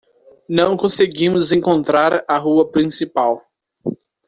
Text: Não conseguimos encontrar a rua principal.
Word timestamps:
Não 0.49 0.75
conseguimos 0.75 1.51
encontrar 1.51 2.25
a 2.27 2.35
rua 2.39 2.67
principal. 2.67 3.39